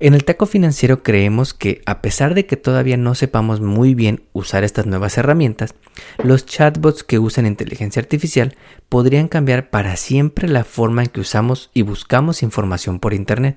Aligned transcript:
En 0.00 0.12
el 0.12 0.24
taco 0.24 0.46
financiero 0.46 1.04
creemos 1.04 1.54
que, 1.54 1.80
a 1.86 2.02
pesar 2.02 2.34
de 2.34 2.46
que 2.46 2.56
todavía 2.56 2.96
no 2.96 3.14
sepamos 3.14 3.60
muy 3.60 3.94
bien 3.94 4.24
usar 4.32 4.64
estas 4.64 4.86
nuevas 4.86 5.16
herramientas, 5.18 5.76
los 6.20 6.46
chatbots 6.46 7.04
que 7.04 7.20
usan 7.20 7.46
inteligencia 7.46 8.02
artificial 8.02 8.56
podrían 8.88 9.28
cambiar 9.28 9.70
para 9.70 9.94
siempre 9.94 10.48
la 10.48 10.64
forma 10.64 11.04
en 11.04 11.10
que 11.10 11.20
usamos 11.20 11.70
y 11.74 11.82
buscamos 11.82 12.42
información 12.42 12.98
por 12.98 13.14
Internet. 13.14 13.56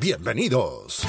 Bienvenidos. 0.00 1.06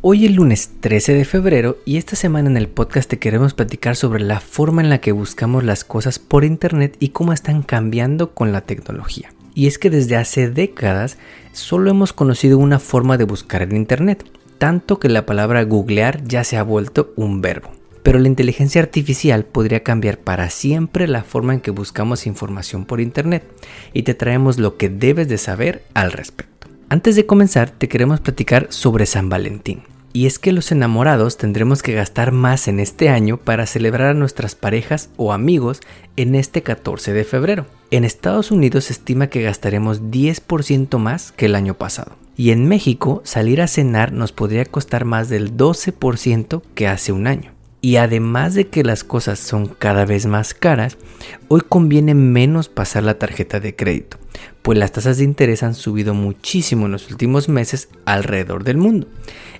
Hoy 0.00 0.26
es 0.26 0.30
lunes 0.30 0.70
13 0.78 1.12
de 1.14 1.24
febrero 1.24 1.78
y 1.84 1.96
esta 1.96 2.14
semana 2.14 2.48
en 2.48 2.56
el 2.56 2.68
podcast 2.68 3.10
te 3.10 3.18
queremos 3.18 3.52
platicar 3.52 3.96
sobre 3.96 4.22
la 4.22 4.38
forma 4.38 4.80
en 4.80 4.90
la 4.90 4.98
que 4.98 5.10
buscamos 5.10 5.64
las 5.64 5.82
cosas 5.82 6.20
por 6.20 6.44
internet 6.44 6.96
y 7.00 7.08
cómo 7.08 7.32
están 7.32 7.62
cambiando 7.62 8.32
con 8.32 8.52
la 8.52 8.60
tecnología. 8.60 9.32
Y 9.56 9.66
es 9.66 9.80
que 9.80 9.90
desde 9.90 10.14
hace 10.14 10.48
décadas 10.48 11.18
solo 11.52 11.90
hemos 11.90 12.12
conocido 12.12 12.58
una 12.58 12.78
forma 12.78 13.16
de 13.16 13.24
buscar 13.24 13.62
en 13.62 13.74
internet, 13.74 14.24
tanto 14.58 15.00
que 15.00 15.08
la 15.08 15.26
palabra 15.26 15.64
googlear 15.64 16.22
ya 16.22 16.44
se 16.44 16.56
ha 16.56 16.62
vuelto 16.62 17.12
un 17.16 17.40
verbo. 17.40 17.72
Pero 18.04 18.20
la 18.20 18.28
inteligencia 18.28 18.82
artificial 18.82 19.44
podría 19.44 19.82
cambiar 19.82 20.18
para 20.18 20.48
siempre 20.48 21.08
la 21.08 21.24
forma 21.24 21.54
en 21.54 21.60
que 21.60 21.72
buscamos 21.72 22.28
información 22.28 22.84
por 22.84 23.00
internet 23.00 23.42
y 23.92 24.04
te 24.04 24.14
traemos 24.14 24.58
lo 24.58 24.76
que 24.76 24.90
debes 24.90 25.28
de 25.28 25.38
saber 25.38 25.82
al 25.94 26.12
respecto. 26.12 26.53
Antes 26.88 27.16
de 27.16 27.26
comenzar, 27.26 27.70
te 27.70 27.88
queremos 27.88 28.20
platicar 28.20 28.66
sobre 28.70 29.06
San 29.06 29.28
Valentín. 29.28 29.82
Y 30.12 30.26
es 30.26 30.38
que 30.38 30.52
los 30.52 30.70
enamorados 30.70 31.38
tendremos 31.38 31.82
que 31.82 31.92
gastar 31.92 32.30
más 32.30 32.68
en 32.68 32.78
este 32.78 33.08
año 33.08 33.36
para 33.36 33.66
celebrar 33.66 34.10
a 34.10 34.14
nuestras 34.14 34.54
parejas 34.54 35.08
o 35.16 35.32
amigos 35.32 35.80
en 36.16 36.36
este 36.36 36.62
14 36.62 37.12
de 37.12 37.24
febrero. 37.24 37.66
En 37.90 38.04
Estados 38.04 38.52
Unidos 38.52 38.84
se 38.84 38.92
estima 38.92 39.26
que 39.26 39.42
gastaremos 39.42 40.02
10% 40.02 40.98
más 40.98 41.32
que 41.32 41.46
el 41.46 41.56
año 41.56 41.74
pasado. 41.74 42.12
Y 42.36 42.50
en 42.50 42.68
México 42.68 43.22
salir 43.24 43.60
a 43.60 43.66
cenar 43.66 44.12
nos 44.12 44.32
podría 44.32 44.64
costar 44.64 45.04
más 45.04 45.28
del 45.28 45.56
12% 45.56 46.62
que 46.74 46.86
hace 46.86 47.10
un 47.10 47.26
año. 47.26 47.50
Y 47.80 47.96
además 47.96 48.54
de 48.54 48.68
que 48.68 48.84
las 48.84 49.04
cosas 49.04 49.38
son 49.38 49.66
cada 49.66 50.04
vez 50.04 50.26
más 50.26 50.54
caras, 50.54 50.96
hoy 51.48 51.60
conviene 51.68 52.14
menos 52.14 52.68
pasar 52.68 53.02
la 53.02 53.18
tarjeta 53.18 53.60
de 53.60 53.76
crédito, 53.76 54.16
pues 54.64 54.78
las 54.78 54.92
tasas 54.92 55.18
de 55.18 55.24
interés 55.24 55.62
han 55.62 55.74
subido 55.74 56.14
muchísimo 56.14 56.86
en 56.86 56.92
los 56.92 57.10
últimos 57.10 57.50
meses 57.50 57.90
alrededor 58.06 58.64
del 58.64 58.78
mundo. 58.78 59.06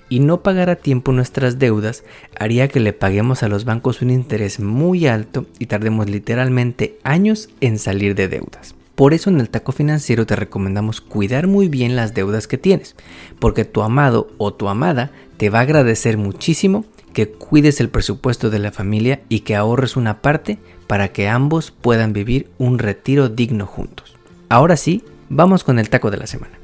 Y 0.09 0.19
no 0.19 0.41
pagar 0.41 0.71
a 0.71 0.77
tiempo 0.77 1.11
nuestras 1.11 1.59
deudas 1.59 2.03
haría 2.39 2.69
que 2.69 2.79
le 2.79 2.91
paguemos 2.91 3.43
a 3.43 3.47
los 3.47 3.65
bancos 3.65 4.01
un 4.01 4.09
interés 4.09 4.59
muy 4.59 5.05
alto 5.05 5.45
y 5.59 5.67
tardemos 5.67 6.09
literalmente 6.09 6.97
años 7.03 7.49
en 7.61 7.77
salir 7.77 8.15
de 8.15 8.27
deudas. 8.29 8.73
Por 8.95 9.13
eso 9.13 9.29
en 9.29 9.39
el 9.39 9.49
taco 9.51 9.73
financiero 9.73 10.25
te 10.25 10.35
recomendamos 10.35 11.01
cuidar 11.01 11.45
muy 11.45 11.69
bien 11.69 11.95
las 11.95 12.15
deudas 12.15 12.47
que 12.47 12.57
tienes, 12.57 12.95
porque 13.37 13.63
tu 13.63 13.83
amado 13.83 14.31
o 14.39 14.55
tu 14.55 14.69
amada 14.69 15.11
te 15.37 15.51
va 15.51 15.59
a 15.59 15.63
agradecer 15.63 16.17
muchísimo 16.17 16.83
que 17.13 17.29
cuides 17.29 17.79
el 17.79 17.89
presupuesto 17.89 18.49
de 18.49 18.57
la 18.57 18.71
familia 18.71 19.21
y 19.29 19.41
que 19.41 19.55
ahorres 19.55 19.97
una 19.97 20.23
parte 20.23 20.57
para 20.87 21.09
que 21.09 21.27
ambos 21.27 21.69
puedan 21.69 22.11
vivir 22.11 22.49
un 22.57 22.79
retiro 22.79 23.29
digno 23.29 23.67
juntos. 23.67 24.14
Ahora 24.55 24.77
sí, 24.77 25.03
vamos 25.27 25.65
con 25.65 25.79
el 25.79 25.89
taco 25.89 26.09
de 26.09 26.15
la 26.15 26.27
semana. 26.27 26.57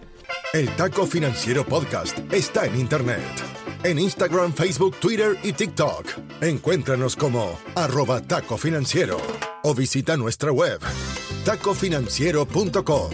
El 0.54 0.70
Taco 0.78 1.06
Financiero 1.06 1.66
Podcast 1.66 2.18
está 2.32 2.66
en 2.66 2.80
Internet. 2.80 3.20
En 3.84 4.00
Instagram, 4.00 4.54
Facebook, 4.54 4.96
Twitter 4.96 5.38
y 5.44 5.52
TikTok. 5.52 6.06
Encuéntranos 6.40 7.18
como 7.18 7.60
arroba 7.76 8.22
taco 8.22 8.58
o 9.64 9.76
visita 9.76 10.16
nuestra 10.16 10.54
web 10.54 10.80
tacofinanciero.com. 11.44 13.12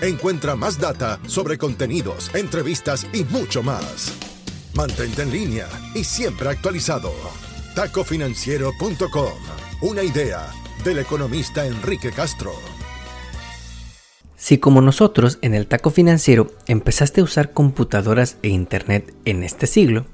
Encuentra 0.00 0.56
más 0.56 0.78
data 0.78 1.20
sobre 1.26 1.58
contenidos, 1.58 2.34
entrevistas 2.34 3.06
y 3.12 3.24
mucho 3.24 3.62
más. 3.62 4.10
Mantente 4.72 5.20
en 5.20 5.32
línea 5.32 5.68
y 5.94 6.02
siempre 6.02 6.48
actualizado. 6.48 7.12
Tacofinanciero.com. 7.74 9.34
Una 9.82 10.02
idea 10.02 10.46
del 10.82 11.00
economista 11.00 11.66
Enrique 11.66 12.10
Castro. 12.10 12.54
Si 14.44 14.58
como 14.58 14.82
nosotros 14.82 15.38
en 15.40 15.54
el 15.54 15.66
taco 15.66 15.88
financiero 15.88 16.50
empezaste 16.66 17.22
a 17.22 17.24
usar 17.24 17.52
computadoras 17.52 18.36
e 18.42 18.48
internet 18.48 19.14
en 19.24 19.42
este 19.42 19.66
siglo, 19.66 20.04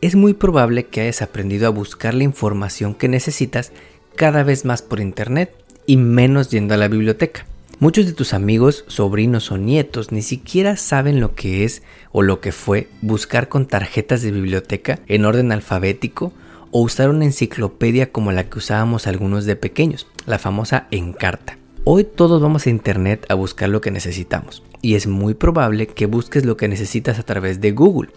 es 0.00 0.14
muy 0.14 0.32
probable 0.32 0.86
que 0.86 1.02
hayas 1.02 1.20
aprendido 1.20 1.66
a 1.66 1.70
buscar 1.70 2.14
la 2.14 2.24
información 2.24 2.94
que 2.94 3.08
necesitas 3.08 3.72
cada 4.16 4.42
vez 4.42 4.64
más 4.64 4.80
por 4.80 5.00
internet 5.00 5.54
y 5.84 5.98
menos 5.98 6.48
yendo 6.48 6.72
a 6.72 6.78
la 6.78 6.88
biblioteca. 6.88 7.44
Muchos 7.78 8.06
de 8.06 8.14
tus 8.14 8.32
amigos, 8.32 8.86
sobrinos 8.86 9.52
o 9.52 9.58
nietos 9.58 10.12
ni 10.12 10.22
siquiera 10.22 10.78
saben 10.78 11.20
lo 11.20 11.34
que 11.34 11.64
es 11.66 11.82
o 12.10 12.22
lo 12.22 12.40
que 12.40 12.52
fue 12.52 12.88
buscar 13.02 13.50
con 13.50 13.66
tarjetas 13.66 14.22
de 14.22 14.30
biblioteca 14.30 15.00
en 15.08 15.26
orden 15.26 15.52
alfabético 15.52 16.32
o 16.70 16.80
usar 16.80 17.10
una 17.10 17.26
enciclopedia 17.26 18.10
como 18.12 18.32
la 18.32 18.48
que 18.48 18.56
usábamos 18.56 19.06
algunos 19.06 19.44
de 19.44 19.56
pequeños, 19.56 20.06
la 20.24 20.38
famosa 20.38 20.86
Encarta. 20.90 21.58
Hoy 21.86 22.04
todos 22.04 22.40
vamos 22.40 22.66
a 22.66 22.70
internet 22.70 23.26
a 23.28 23.34
buscar 23.34 23.68
lo 23.68 23.82
que 23.82 23.90
necesitamos 23.90 24.62
y 24.80 24.94
es 24.94 25.06
muy 25.06 25.34
probable 25.34 25.86
que 25.86 26.06
busques 26.06 26.46
lo 26.46 26.56
que 26.56 26.66
necesitas 26.66 27.18
a 27.18 27.24
través 27.24 27.60
de 27.60 27.72
Google, 27.72 28.08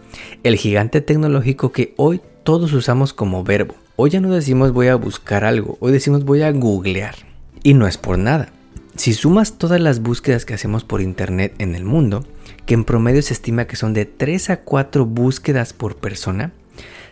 el 0.44 0.55
gigante 0.55 1.01
tecnológico 1.01 1.73
que 1.73 1.94
hoy 1.97 2.22
todos 2.44 2.72
usamos 2.72 3.11
como 3.11 3.44
verbo. 3.44 3.75
Hoy 3.97 4.11
ya 4.11 4.22
no 4.22 4.33
decimos 4.33 4.72
voy 4.72 4.88
a 4.88 4.95
buscar 4.95 5.44
algo, 5.44 5.77
hoy 5.81 5.91
decimos 5.91 6.23
voy 6.23 6.44
a 6.44 6.51
googlear. 6.53 7.16
Y 7.61 7.73
no 7.73 7.88
es 7.88 7.97
por 7.97 8.17
nada. 8.17 8.53
Si 8.95 9.13
sumas 9.13 9.57
todas 9.57 9.81
las 9.81 10.01
búsquedas 10.01 10.45
que 10.45 10.53
hacemos 10.53 10.85
por 10.85 11.01
internet 11.01 11.53
en 11.57 11.75
el 11.75 11.83
mundo, 11.83 12.25
que 12.66 12.73
en 12.73 12.85
promedio 12.85 13.22
se 13.22 13.33
estima 13.33 13.67
que 13.67 13.75
son 13.75 13.94
de 13.94 14.06
3 14.06 14.50
a 14.50 14.61
4 14.61 15.06
búsquedas 15.06 15.73
por 15.73 15.97
persona, 15.97 16.53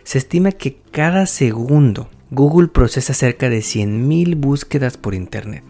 se 0.04 0.16
estima 0.16 0.52
que 0.52 0.78
cada 0.90 1.26
segundo 1.26 2.08
Google 2.30 2.68
procesa 2.68 3.12
cerca 3.12 3.50
de 3.50 3.58
100.000 3.58 4.36
búsquedas 4.36 4.96
por 4.96 5.14
internet, 5.14 5.62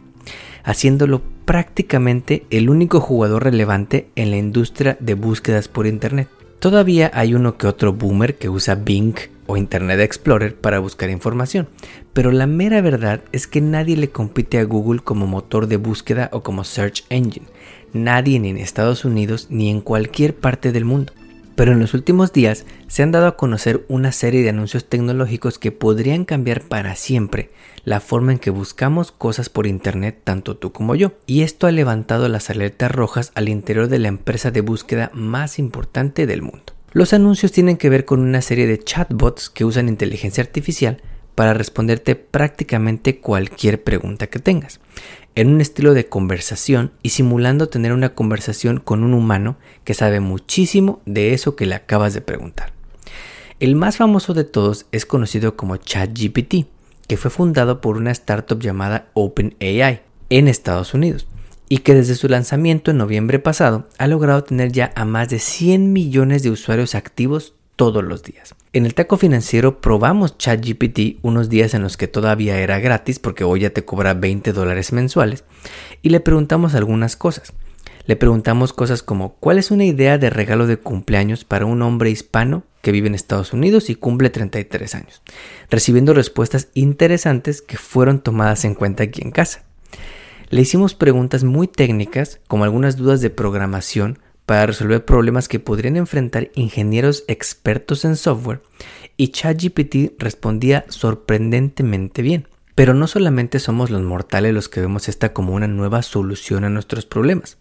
haciéndolo 0.66 1.22
prácticamente 1.44 2.44
el 2.50 2.68
único 2.68 3.00
jugador 3.00 3.44
relevante 3.44 4.10
en 4.16 4.32
la 4.32 4.36
industria 4.36 4.98
de 5.00 5.14
búsquedas 5.14 5.68
por 5.68 5.86
internet. 5.86 6.28
Todavía 6.58 7.10
hay 7.14 7.34
uno 7.34 7.56
que 7.56 7.68
otro 7.68 7.92
boomer 7.92 8.36
que 8.36 8.48
usa 8.48 8.74
Bing 8.74 9.14
o 9.46 9.56
Internet 9.56 10.00
Explorer 10.00 10.56
para 10.56 10.80
buscar 10.80 11.08
información, 11.08 11.68
pero 12.12 12.32
la 12.32 12.48
mera 12.48 12.80
verdad 12.80 13.22
es 13.30 13.46
que 13.46 13.60
nadie 13.60 13.96
le 13.96 14.10
compite 14.10 14.58
a 14.58 14.64
Google 14.64 15.00
como 15.00 15.28
motor 15.28 15.68
de 15.68 15.76
búsqueda 15.76 16.28
o 16.32 16.42
como 16.42 16.64
search 16.64 17.04
engine. 17.10 17.46
Nadie 17.92 18.40
ni 18.40 18.50
en 18.50 18.58
Estados 18.58 19.04
Unidos 19.04 19.46
ni 19.48 19.70
en 19.70 19.80
cualquier 19.80 20.34
parte 20.34 20.72
del 20.72 20.84
mundo. 20.84 21.12
Pero 21.56 21.72
en 21.72 21.80
los 21.80 21.94
últimos 21.94 22.32
días 22.32 22.66
se 22.86 23.02
han 23.02 23.10
dado 23.10 23.26
a 23.26 23.36
conocer 23.36 23.84
una 23.88 24.12
serie 24.12 24.42
de 24.42 24.50
anuncios 24.50 24.84
tecnológicos 24.84 25.58
que 25.58 25.72
podrían 25.72 26.24
cambiar 26.24 26.62
para 26.62 26.94
siempre 26.94 27.50
la 27.84 28.00
forma 28.00 28.32
en 28.32 28.38
que 28.38 28.50
buscamos 28.50 29.10
cosas 29.10 29.48
por 29.48 29.66
Internet 29.66 30.20
tanto 30.22 30.56
tú 30.56 30.72
como 30.72 30.94
yo. 30.94 31.12
Y 31.26 31.42
esto 31.42 31.66
ha 31.66 31.72
levantado 31.72 32.28
las 32.28 32.50
alertas 32.50 32.90
rojas 32.90 33.32
al 33.34 33.48
interior 33.48 33.88
de 33.88 33.98
la 33.98 34.08
empresa 34.08 34.50
de 34.50 34.60
búsqueda 34.60 35.10
más 35.14 35.58
importante 35.58 36.26
del 36.26 36.42
mundo. 36.42 36.74
Los 36.92 37.12
anuncios 37.12 37.52
tienen 37.52 37.76
que 37.76 37.90
ver 37.90 38.04
con 38.04 38.20
una 38.20 38.42
serie 38.42 38.66
de 38.66 38.78
chatbots 38.78 39.50
que 39.50 39.64
usan 39.64 39.88
inteligencia 39.88 40.42
artificial 40.42 41.00
para 41.34 41.54
responderte 41.54 42.16
prácticamente 42.16 43.20
cualquier 43.20 43.82
pregunta 43.82 44.26
que 44.26 44.38
tengas, 44.38 44.80
en 45.36 45.48
un 45.48 45.60
estilo 45.60 45.94
de 45.94 46.08
conversación 46.08 46.90
y 47.02 47.10
simulando 47.10 47.68
tener 47.68 47.92
una 47.92 48.14
conversación 48.14 48.80
con 48.80 49.04
un 49.04 49.14
humano 49.14 49.56
que 49.84 49.94
sabe 49.94 50.18
muchísimo 50.18 51.00
de 51.04 51.34
eso 51.34 51.54
que 51.54 51.66
le 51.66 51.76
acabas 51.76 52.14
de 52.14 52.22
preguntar. 52.22 52.72
El 53.60 53.76
más 53.76 53.98
famoso 53.98 54.34
de 54.34 54.44
todos 54.44 54.86
es 54.92 55.06
conocido 55.06 55.56
como 55.56 55.76
ChatGPT, 55.76 56.66
que 57.06 57.16
fue 57.16 57.30
fundado 57.30 57.80
por 57.80 57.96
una 57.98 58.10
startup 58.10 58.60
llamada 58.60 59.08
OpenAI 59.12 60.02
en 60.30 60.48
Estados 60.48 60.94
Unidos 60.94 61.26
y 61.68 61.78
que 61.78 61.94
desde 61.94 62.14
su 62.14 62.28
lanzamiento 62.28 62.90
en 62.90 62.98
noviembre 62.98 63.38
pasado 63.38 63.88
ha 63.98 64.06
logrado 64.06 64.42
tener 64.42 64.72
ya 64.72 64.92
a 64.94 65.04
más 65.04 65.28
de 65.28 65.38
100 65.38 65.92
millones 65.92 66.42
de 66.42 66.50
usuarios 66.50 66.94
activos 66.94 67.54
todos 67.76 68.02
los 68.02 68.22
días. 68.22 68.54
En 68.72 68.86
el 68.86 68.94
taco 68.94 69.16
financiero 69.18 69.80
probamos 69.80 70.38
ChatGPT 70.38 71.18
unos 71.22 71.48
días 71.48 71.74
en 71.74 71.82
los 71.82 71.96
que 71.96 72.08
todavía 72.08 72.58
era 72.58 72.80
gratis 72.80 73.18
porque 73.18 73.44
hoy 73.44 73.60
ya 73.60 73.70
te 73.70 73.84
cobra 73.84 74.14
20 74.14 74.52
dólares 74.52 74.92
mensuales 74.92 75.44
y 76.02 76.08
le 76.08 76.20
preguntamos 76.20 76.74
algunas 76.74 77.16
cosas. 77.16 77.52
Le 78.06 78.16
preguntamos 78.16 78.72
cosas 78.72 79.02
como 79.02 79.34
¿cuál 79.34 79.58
es 79.58 79.70
una 79.70 79.84
idea 79.84 80.16
de 80.16 80.30
regalo 80.30 80.66
de 80.66 80.78
cumpleaños 80.78 81.44
para 81.44 81.66
un 81.66 81.82
hombre 81.82 82.10
hispano 82.10 82.64
que 82.80 82.92
vive 82.92 83.08
en 83.08 83.14
Estados 83.14 83.52
Unidos 83.52 83.90
y 83.90 83.96
cumple 83.96 84.30
33 84.30 84.94
años? 84.94 85.22
Recibiendo 85.70 86.14
respuestas 86.14 86.68
interesantes 86.74 87.62
que 87.62 87.76
fueron 87.76 88.20
tomadas 88.20 88.64
en 88.64 88.74
cuenta 88.74 89.02
aquí 89.02 89.22
en 89.22 89.32
casa. 89.32 89.64
Le 90.48 90.60
hicimos 90.60 90.94
preguntas 90.94 91.42
muy 91.42 91.66
técnicas 91.66 92.38
como 92.46 92.62
algunas 92.62 92.96
dudas 92.96 93.20
de 93.20 93.30
programación 93.30 94.20
para 94.46 94.66
resolver 94.66 95.04
problemas 95.04 95.48
que 95.48 95.60
podrían 95.60 95.96
enfrentar 95.96 96.50
ingenieros 96.54 97.24
expertos 97.26 98.04
en 98.04 98.16
software 98.16 98.62
y 99.16 99.28
ChatGPT 99.28 100.20
respondía 100.20 100.84
sorprendentemente 100.88 102.22
bien. 102.22 102.46
Pero 102.74 102.94
no 102.94 103.06
solamente 103.06 103.58
somos 103.58 103.90
los 103.90 104.02
mortales 104.02 104.54
los 104.54 104.68
que 104.68 104.80
vemos 104.80 105.08
esta 105.08 105.32
como 105.32 105.54
una 105.54 105.66
nueva 105.66 106.02
solución 106.02 106.64
a 106.64 106.70
nuestros 106.70 107.06
problemas, 107.06 107.58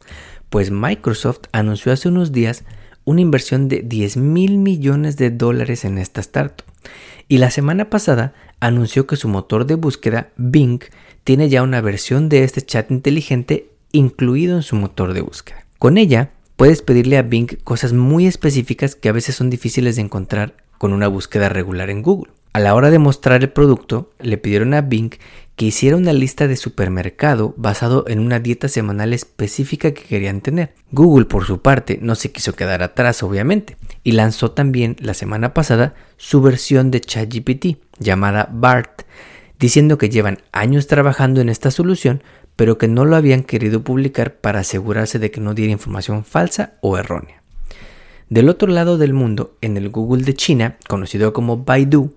pues 0.50 0.72
Microsoft 0.72 1.48
anunció 1.54 1.92
hace 1.92 2.10
unos 2.10 2.32
días 2.32 2.66
una 3.06 3.22
inversión 3.22 3.68
de 3.68 3.82
10 3.82 4.18
mil 4.18 4.58
millones 4.58 5.16
de 5.16 5.32
dólares 5.32 5.86
en 5.86 5.98
esta 5.98 6.22
startup. 6.22 6.66
Y 7.28 7.38
la 7.38 7.50
semana 7.50 7.90
pasada 7.90 8.34
anunció 8.60 9.08
que 9.08 9.16
su 9.16 9.28
motor 9.28 9.66
de 9.66 9.76
búsqueda, 9.76 10.30
Bing, 10.38 10.82
tiene 11.24 11.50
ya 11.50 11.64
una 11.64 11.82
versión 11.82 12.30
de 12.30 12.44
este 12.44 12.62
chat 12.62 12.92
inteligente 12.92 13.70
incluido 13.92 14.58
en 14.58 14.64
su 14.64 14.76
motor 14.76 15.14
de 15.14 15.22
búsqueda. 15.22 15.66
Con 15.80 15.98
ella 15.98 16.32
puedes 16.56 16.82
pedirle 16.82 17.18
a 17.18 17.22
Bing 17.22 17.58
cosas 17.64 17.94
muy 17.94 18.28
específicas 18.28 18.96
que 18.96 19.10
a 19.10 19.14
veces 19.14 19.36
son 19.36 19.50
difíciles 19.50 19.96
de 19.96 20.04
encontrar 20.04 20.56
con 20.78 20.94
una 20.94 21.08
búsqueda 21.08 21.50
regular 21.50 21.90
en 21.90 22.02
Google. 22.02 22.32
A 22.54 22.60
la 22.60 22.74
hora 22.74 22.90
de 22.90 23.00
mostrar 23.00 23.42
el 23.42 23.50
producto, 23.50 24.14
le 24.20 24.38
pidieron 24.38 24.74
a 24.74 24.82
Bing 24.82 25.12
que 25.58 25.66
hiciera 25.66 25.98
una 25.98 26.14
lista 26.14 26.48
de 26.48 26.56
supermercado 26.56 27.54
basado 27.58 28.06
en 28.08 28.20
una 28.20 28.40
dieta 28.40 28.68
semanal 28.68 29.14
específica 29.14 29.94
que 29.94 30.04
querían 30.04 30.42
tener. 30.42 30.74
Google, 30.92 31.26
por 31.26 31.46
su 31.46 31.62
parte, 31.62 32.00
no 32.02 32.16
se 32.16 32.32
quiso 32.32 32.54
quedar 32.54 32.84
atrás, 32.84 33.24
obviamente, 33.24 33.78
y 34.04 34.14
lanzó 34.14 34.52
también 34.52 34.96
la 35.00 35.14
semana 35.14 35.54
pasada 35.54 35.96
su 36.18 36.42
versión 36.42 36.92
de 36.92 37.02
ChatGPT, 37.02 37.78
llamada 38.00 38.50
BART, 38.52 39.04
diciendo 39.60 39.98
que 39.98 40.10
llevan 40.10 40.40
años 40.52 40.88
trabajando 40.88 41.42
en 41.42 41.50
esta 41.50 41.72
solución, 41.72 42.22
pero 42.56 42.78
que 42.78 42.88
no 42.88 43.06
lo 43.06 43.16
habían 43.16 43.44
querido 43.44 43.84
publicar 43.84 44.36
para 44.36 44.60
asegurarse 44.60 45.20
de 45.20 45.32
que 45.32 45.42
no 45.42 45.54
diera 45.54 45.72
información 45.72 46.24
falsa 46.24 46.74
o 46.82 46.98
errónea. 46.98 47.44
Del 48.30 48.50
otro 48.50 48.70
lado 48.70 48.98
del 48.98 49.14
mundo, 49.14 49.56
en 49.62 49.78
el 49.78 49.90
Google 49.90 50.24
de 50.24 50.34
China, 50.34 50.78
conocido 50.88 51.32
como 51.32 51.64
Baidu, 51.64 52.16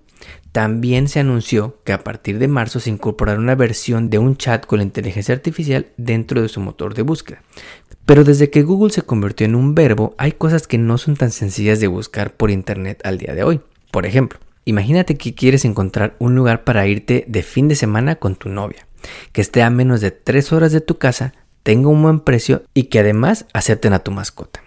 también 0.52 1.08
se 1.08 1.20
anunció 1.20 1.79
que 1.85 1.93
a 1.93 2.02
partir 2.02 2.38
de 2.38 2.49
marzo 2.49 2.81
se 2.81 2.90
incorporará 2.90 3.38
una 3.38 3.55
versión 3.55 4.11
de 4.11 4.19
un 4.19 4.37
chat 4.37 4.67
con 4.67 4.79
la 4.79 4.85
inteligencia 4.85 5.35
artificial 5.35 5.87
dentro 5.96 6.43
de 6.43 6.49
su 6.49 6.61
motor 6.61 6.94
de 6.94 7.02
búsqueda. 7.02 7.43
Pero 8.06 8.25
desde 8.25 8.50
que 8.50 8.62
Google 8.62 8.91
se 8.91 9.02
convirtió 9.02 9.44
en 9.44 9.55
un 9.55 9.75
verbo, 9.75 10.14
hay 10.17 10.32
cosas 10.32 10.67
que 10.67 10.79
no 10.79 10.96
son 10.96 11.17
tan 11.17 11.31
sencillas 11.31 11.79
de 11.79 11.87
buscar 11.87 12.34
por 12.34 12.50
Internet 12.50 13.02
al 13.05 13.19
día 13.19 13.34
de 13.34 13.44
hoy. 13.44 13.61
Por 13.91 14.06
ejemplo, 14.06 14.38
imagínate 14.64 15.17
que 15.17 15.34
quieres 15.34 15.67
encontrar 15.67 16.17
un 16.19 16.34
lugar 16.34 16.64
para 16.64 16.87
irte 16.87 17.25
de 17.29 17.43
fin 17.43 17.69
de 17.69 17.76
semana 17.76 18.17
con 18.17 18.34
tu 18.34 18.49
novia, 18.49 18.88
que 19.32 19.40
esté 19.40 19.62
a 19.62 19.70
menos 19.70 20.00
de 20.00 20.10
3 20.10 20.52
horas 20.52 20.72
de 20.72 20.81
tu 20.81 20.99
casa, 20.99 21.34
tenga 21.62 21.88
un 21.88 22.02
buen 22.02 22.20
precio 22.20 22.62
y 22.75 22.84
que 22.84 23.00
además 23.00 23.46
acepten 23.52 23.93
a 23.93 23.99
tu 23.99 24.10
mascota. 24.10 24.62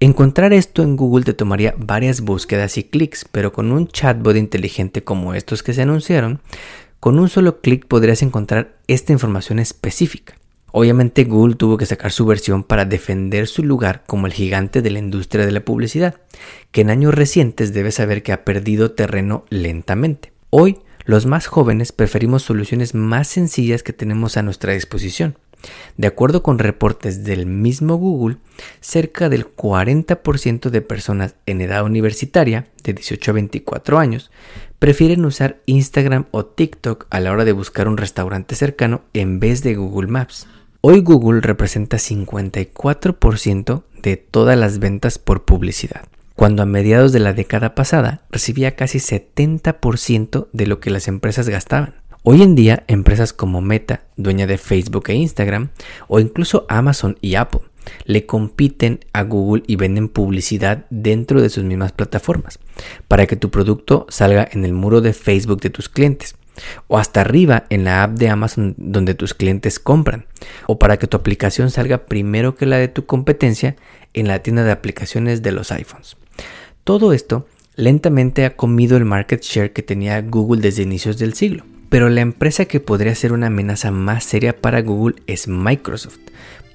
Encontrar 0.00 0.52
esto 0.52 0.82
en 0.82 0.96
Google 0.96 1.24
te 1.24 1.34
tomaría 1.34 1.74
varias 1.76 2.20
búsquedas 2.20 2.78
y 2.78 2.84
clics, 2.84 3.24
pero 3.30 3.52
con 3.52 3.72
un 3.72 3.88
chatbot 3.88 4.36
inteligente 4.36 5.02
como 5.02 5.34
estos 5.34 5.62
que 5.62 5.74
se 5.74 5.82
anunciaron, 5.82 6.40
con 7.00 7.18
un 7.18 7.28
solo 7.28 7.60
clic 7.60 7.86
podrías 7.86 8.22
encontrar 8.22 8.76
esta 8.86 9.12
información 9.12 9.58
específica. 9.58 10.34
Obviamente 10.70 11.24
Google 11.24 11.54
tuvo 11.54 11.76
que 11.78 11.86
sacar 11.86 12.12
su 12.12 12.26
versión 12.26 12.62
para 12.62 12.84
defender 12.84 13.46
su 13.46 13.64
lugar 13.64 14.04
como 14.06 14.26
el 14.26 14.32
gigante 14.32 14.82
de 14.82 14.90
la 14.90 14.98
industria 14.98 15.46
de 15.46 15.52
la 15.52 15.64
publicidad, 15.64 16.16
que 16.70 16.82
en 16.82 16.90
años 16.90 17.14
recientes 17.14 17.72
debe 17.72 17.90
saber 17.90 18.22
que 18.22 18.32
ha 18.32 18.44
perdido 18.44 18.92
terreno 18.92 19.44
lentamente. 19.48 20.32
Hoy, 20.50 20.78
los 21.08 21.24
más 21.24 21.46
jóvenes 21.46 21.90
preferimos 21.90 22.42
soluciones 22.42 22.94
más 22.94 23.28
sencillas 23.28 23.82
que 23.82 23.94
tenemos 23.94 24.36
a 24.36 24.42
nuestra 24.42 24.74
disposición. 24.74 25.38
De 25.96 26.06
acuerdo 26.06 26.42
con 26.42 26.58
reportes 26.58 27.24
del 27.24 27.46
mismo 27.46 27.96
Google, 27.96 28.36
cerca 28.82 29.30
del 29.30 29.46
40% 29.56 30.68
de 30.68 30.82
personas 30.82 31.34
en 31.46 31.62
edad 31.62 31.84
universitaria, 31.84 32.66
de 32.84 32.92
18 32.92 33.30
a 33.30 33.34
24 33.34 33.98
años, 33.98 34.30
prefieren 34.78 35.24
usar 35.24 35.62
Instagram 35.64 36.26
o 36.30 36.44
TikTok 36.44 37.06
a 37.08 37.20
la 37.20 37.32
hora 37.32 37.46
de 37.46 37.52
buscar 37.52 37.88
un 37.88 37.96
restaurante 37.96 38.54
cercano 38.54 39.00
en 39.14 39.40
vez 39.40 39.62
de 39.62 39.76
Google 39.76 40.08
Maps. 40.08 40.46
Hoy 40.82 41.00
Google 41.00 41.40
representa 41.40 41.96
54% 41.96 43.82
de 44.02 44.18
todas 44.18 44.58
las 44.58 44.78
ventas 44.78 45.18
por 45.18 45.46
publicidad, 45.46 46.02
cuando 46.38 46.62
a 46.62 46.66
mediados 46.66 47.10
de 47.10 47.18
la 47.18 47.32
década 47.32 47.74
pasada 47.74 48.22
recibía 48.30 48.76
casi 48.76 48.98
70% 48.98 50.46
de 50.52 50.66
lo 50.68 50.78
que 50.78 50.90
las 50.90 51.08
empresas 51.08 51.48
gastaban. 51.48 51.96
Hoy 52.22 52.42
en 52.42 52.54
día, 52.54 52.84
empresas 52.86 53.32
como 53.32 53.60
Meta, 53.60 54.04
dueña 54.16 54.46
de 54.46 54.56
Facebook 54.56 55.06
e 55.08 55.14
Instagram, 55.14 55.70
o 56.06 56.20
incluso 56.20 56.64
Amazon 56.68 57.18
y 57.20 57.34
Apple, 57.34 57.62
le 58.04 58.24
compiten 58.24 59.00
a 59.12 59.24
Google 59.24 59.64
y 59.66 59.74
venden 59.74 60.08
publicidad 60.08 60.86
dentro 60.90 61.42
de 61.42 61.50
sus 61.50 61.64
mismas 61.64 61.90
plataformas, 61.90 62.60
para 63.08 63.26
que 63.26 63.34
tu 63.34 63.50
producto 63.50 64.06
salga 64.08 64.48
en 64.52 64.64
el 64.64 64.74
muro 64.74 65.00
de 65.00 65.14
Facebook 65.14 65.60
de 65.60 65.70
tus 65.70 65.88
clientes, 65.88 66.36
o 66.86 66.98
hasta 66.98 67.20
arriba 67.20 67.64
en 67.68 67.82
la 67.82 68.04
app 68.04 68.12
de 68.12 68.28
Amazon 68.28 68.74
donde 68.76 69.14
tus 69.14 69.34
clientes 69.34 69.80
compran, 69.80 70.26
o 70.68 70.78
para 70.78 70.98
que 70.98 71.08
tu 71.08 71.16
aplicación 71.16 71.72
salga 71.72 72.06
primero 72.06 72.54
que 72.54 72.66
la 72.66 72.76
de 72.76 72.86
tu 72.86 73.06
competencia 73.06 73.74
en 74.14 74.28
la 74.28 74.40
tienda 74.42 74.64
de 74.64 74.72
aplicaciones 74.72 75.42
de 75.42 75.52
los 75.52 75.72
iPhones. 75.72 76.16
Todo 76.84 77.12
esto 77.12 77.46
lentamente 77.76 78.44
ha 78.44 78.56
comido 78.56 78.96
el 78.96 79.04
market 79.04 79.42
share 79.42 79.72
que 79.72 79.82
tenía 79.82 80.20
Google 80.22 80.60
desde 80.60 80.82
inicios 80.82 81.18
del 81.18 81.34
siglo. 81.34 81.64
Pero 81.88 82.10
la 82.10 82.20
empresa 82.20 82.66
que 82.66 82.80
podría 82.80 83.14
ser 83.14 83.32
una 83.32 83.46
amenaza 83.46 83.90
más 83.90 84.24
seria 84.24 84.60
para 84.60 84.82
Google 84.82 85.16
es 85.26 85.48
Microsoft. 85.48 86.18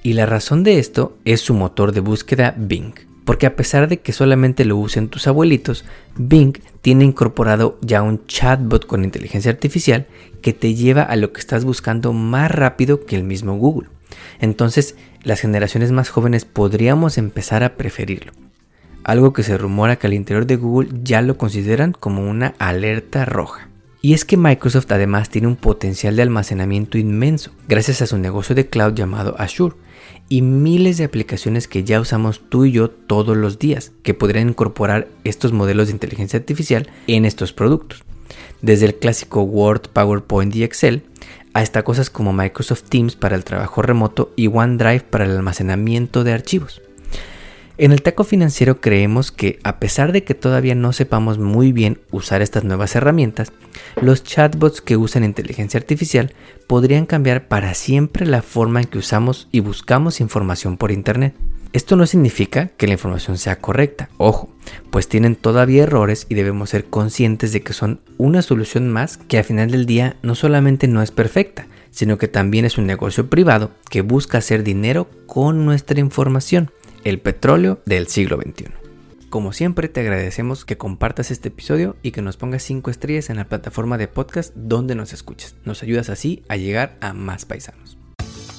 Y 0.01 0.13
la 0.13 0.25
razón 0.25 0.63
de 0.63 0.79
esto 0.79 1.17
es 1.23 1.41
su 1.41 1.53
motor 1.53 1.91
de 1.91 1.99
búsqueda 1.99 2.55
Bing. 2.57 2.93
Porque 3.25 3.45
a 3.45 3.55
pesar 3.55 3.87
de 3.87 3.99
que 3.99 4.11
solamente 4.11 4.65
lo 4.65 4.75
usen 4.75 5.07
tus 5.07 5.27
abuelitos, 5.27 5.85
Bing 6.15 6.53
tiene 6.81 7.05
incorporado 7.05 7.77
ya 7.81 8.01
un 8.01 8.25
chatbot 8.25 8.85
con 8.85 9.03
inteligencia 9.05 9.51
artificial 9.51 10.07
que 10.41 10.51
te 10.51 10.73
lleva 10.73 11.03
a 11.03 11.15
lo 11.15 11.31
que 11.31 11.39
estás 11.39 11.63
buscando 11.63 12.11
más 12.11 12.51
rápido 12.51 13.05
que 13.05 13.15
el 13.15 13.23
mismo 13.23 13.55
Google. 13.55 13.89
Entonces, 14.39 14.95
las 15.23 15.39
generaciones 15.39 15.91
más 15.91 16.09
jóvenes 16.09 16.45
podríamos 16.45 17.17
empezar 17.17 17.63
a 17.63 17.75
preferirlo. 17.75 18.33
Algo 19.03 19.33
que 19.33 19.43
se 19.43 19.57
rumora 19.57 19.97
que 19.97 20.07
al 20.07 20.13
interior 20.13 20.45
de 20.45 20.55
Google 20.55 20.89
ya 21.03 21.21
lo 21.21 21.37
consideran 21.37 21.91
como 21.91 22.29
una 22.29 22.55
alerta 22.59 23.25
roja. 23.25 23.69
Y 24.01 24.13
es 24.13 24.25
que 24.25 24.35
Microsoft 24.35 24.91
además 24.91 25.29
tiene 25.29 25.47
un 25.47 25.55
potencial 25.55 26.17
de 26.17 26.23
almacenamiento 26.23 26.97
inmenso 26.97 27.51
gracias 27.69 28.01
a 28.01 28.07
su 28.07 28.17
negocio 28.17 28.53
de 28.53 28.67
cloud 28.67 28.93
llamado 28.93 29.33
Azure 29.39 29.77
y 30.27 30.41
miles 30.41 30.97
de 30.97 31.05
aplicaciones 31.05 31.69
que 31.69 31.85
ya 31.85 32.01
usamos 32.01 32.41
tú 32.49 32.65
y 32.65 32.73
yo 32.73 32.89
todos 32.89 33.37
los 33.37 33.59
días 33.59 33.93
que 34.03 34.13
podrían 34.13 34.49
incorporar 34.49 35.07
estos 35.23 35.53
modelos 35.53 35.87
de 35.87 35.93
inteligencia 35.93 36.37
artificial 36.37 36.89
en 37.07 37.23
estos 37.23 37.53
productos. 37.53 38.03
Desde 38.61 38.87
el 38.87 38.95
clásico 38.95 39.43
Word, 39.43 39.89
PowerPoint 39.93 40.55
y 40.55 40.63
Excel 40.63 41.03
hasta 41.53 41.83
cosas 41.83 42.09
como 42.09 42.33
Microsoft 42.33 42.83
Teams 42.89 43.15
para 43.15 43.35
el 43.35 43.43
trabajo 43.43 43.81
remoto 43.81 44.33
y 44.35 44.47
OneDrive 44.47 45.01
para 45.01 45.25
el 45.25 45.31
almacenamiento 45.31 46.23
de 46.23 46.33
archivos. 46.33 46.81
En 47.77 47.91
el 47.91 48.03
taco 48.03 48.23
financiero 48.23 48.79
creemos 48.81 49.31
que 49.31 49.57
a 49.63 49.79
pesar 49.79 50.11
de 50.11 50.23
que 50.23 50.35
todavía 50.35 50.75
no 50.75 50.93
sepamos 50.93 51.39
muy 51.39 51.71
bien 51.71 51.99
usar 52.11 52.43
estas 52.43 52.63
nuevas 52.63 52.95
herramientas, 52.95 53.51
los 53.99 54.23
chatbots 54.23 54.81
que 54.81 54.95
usan 54.95 55.23
inteligencia 55.23 55.79
artificial 55.79 56.33
podrían 56.67 57.07
cambiar 57.07 57.47
para 57.47 57.73
siempre 57.73 58.27
la 58.27 58.43
forma 58.43 58.81
en 58.81 58.87
que 58.87 58.99
usamos 58.99 59.47
y 59.51 59.61
buscamos 59.61 60.21
información 60.21 60.77
por 60.77 60.91
Internet. 60.91 61.33
Esto 61.73 61.95
no 61.95 62.05
significa 62.05 62.67
que 62.77 62.85
la 62.85 62.93
información 62.93 63.39
sea 63.39 63.55
correcta, 63.55 64.07
ojo, 64.17 64.47
pues 64.91 65.07
tienen 65.07 65.35
todavía 65.35 65.83
errores 65.83 66.27
y 66.29 66.35
debemos 66.35 66.69
ser 66.69 66.85
conscientes 66.85 67.51
de 67.51 67.61
que 67.61 67.73
son 67.73 67.99
una 68.19 68.43
solución 68.43 68.89
más 68.89 69.17
que 69.17 69.39
al 69.39 69.43
final 69.43 69.71
del 69.71 69.87
día 69.87 70.15
no 70.21 70.35
solamente 70.35 70.87
no 70.87 71.01
es 71.01 71.09
perfecta, 71.09 71.65
sino 71.89 72.19
que 72.19 72.27
también 72.27 72.65
es 72.65 72.77
un 72.77 72.85
negocio 72.85 73.27
privado 73.27 73.71
que 73.89 74.01
busca 74.01 74.37
hacer 74.37 74.63
dinero 74.63 75.09
con 75.25 75.65
nuestra 75.65 75.99
información 75.99 76.69
el 77.03 77.19
petróleo 77.19 77.81
del 77.87 78.07
siglo 78.07 78.37
XXI. 78.37 78.67
Como 79.31 79.51
siempre 79.51 79.89
te 79.89 80.01
agradecemos 80.01 80.65
que 80.65 80.77
compartas 80.77 81.31
este 81.31 81.47
episodio 81.47 81.95
y 82.03 82.11
que 82.11 82.21
nos 82.21 82.37
pongas 82.37 82.61
5 82.61 82.91
estrellas 82.91 83.31
en 83.31 83.37
la 83.37 83.49
plataforma 83.49 83.97
de 83.97 84.07
podcast 84.07 84.53
donde 84.55 84.93
nos 84.93 85.11
escuches. 85.11 85.55
Nos 85.65 85.81
ayudas 85.81 86.11
así 86.11 86.43
a 86.49 86.55
llegar 86.55 86.97
a 87.01 87.13
más 87.13 87.45
paisanos. 87.45 87.97